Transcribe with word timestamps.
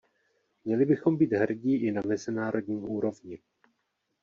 Měli 0.65 0.85
bychom 0.85 1.17
být 1.17 1.31
hrdí 1.33 1.75
i 1.75 1.91
na 1.91 2.01
mezinárodní 2.05 2.81
úrovni. 2.81 3.39